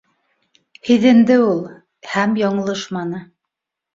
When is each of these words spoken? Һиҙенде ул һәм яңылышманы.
Һиҙенде 0.89 1.35
ул 1.49 1.61
һәм 2.13 2.33
яңылышманы. 2.43 3.21